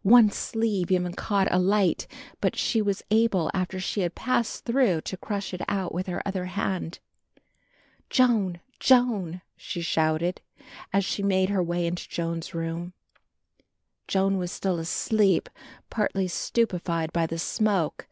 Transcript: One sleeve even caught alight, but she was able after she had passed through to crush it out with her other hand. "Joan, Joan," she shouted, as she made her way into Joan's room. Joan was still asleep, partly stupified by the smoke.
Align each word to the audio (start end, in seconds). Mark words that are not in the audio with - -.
One 0.00 0.30
sleeve 0.30 0.90
even 0.90 1.12
caught 1.12 1.52
alight, 1.52 2.06
but 2.40 2.56
she 2.56 2.80
was 2.80 3.02
able 3.10 3.50
after 3.52 3.78
she 3.78 4.00
had 4.00 4.14
passed 4.14 4.64
through 4.64 5.02
to 5.02 5.18
crush 5.18 5.52
it 5.52 5.60
out 5.68 5.92
with 5.92 6.06
her 6.06 6.22
other 6.26 6.46
hand. 6.46 7.00
"Joan, 8.08 8.60
Joan," 8.80 9.42
she 9.58 9.82
shouted, 9.82 10.40
as 10.90 11.04
she 11.04 11.22
made 11.22 11.50
her 11.50 11.62
way 11.62 11.84
into 11.86 12.08
Joan's 12.08 12.54
room. 12.54 12.94
Joan 14.08 14.38
was 14.38 14.50
still 14.50 14.78
asleep, 14.78 15.50
partly 15.90 16.28
stupified 16.28 17.12
by 17.12 17.26
the 17.26 17.38
smoke. 17.38 18.08